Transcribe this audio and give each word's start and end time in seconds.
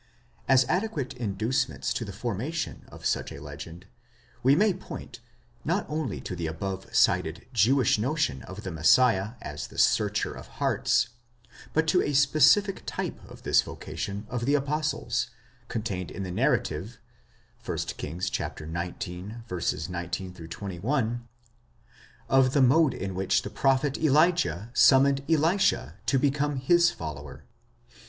As 0.47 0.65
adequate 0.65 1.13
inducements 1.13 1.93
to 1.93 2.03
the 2.03 2.11
formation 2.11 2.85
of 2.87 3.05
such 3.05 3.31
a 3.31 3.39
legend, 3.39 3.85
we 4.41 4.55
may 4.55 4.73
point,_ 4.73 5.19
not 5.63 5.85
only 5.87 6.19
to 6.21 6.35
the 6.35 6.47
above 6.47 6.87
cited 6.91 7.45
Jewish 7.53 7.99
notion 7.99 8.41
of 8.41 8.63
the 8.63 8.71
Messiah 8.71 9.33
as 9.43 9.67
the 9.67 9.77
searcher 9.77 10.33
of 10.33 10.47
hearts, 10.57 11.09
but 11.71 11.85
to 11.89 12.01
a 12.01 12.13
specific 12.13 12.81
type 12.87 13.23
of 13.29 13.43
this 13.43 13.61
vocation 13.61 14.25
of 14.27 14.45
the 14.47 14.55
apostles, 14.55 15.29
contained 15.67 16.09
in 16.09 16.23
the 16.23 16.31
narrative 16.31 16.97
(1 17.63 17.77
Kings 18.01 18.25
xix. 18.31 18.59
19 18.67 19.43
21) 19.47 21.27
of 22.27 22.53
the 22.53 22.61
mode 22.63 22.93
in 22.95 23.13
which 23.13 23.43
the 23.43 23.51
prophet 23.51 23.99
Elijah 23.99 24.71
sum 24.73 25.03
moned 25.03 25.23
Elisha 25.29 25.99
to 26.07 26.17
become 26.17 26.55
his 26.55 26.89
follower. 26.89 27.43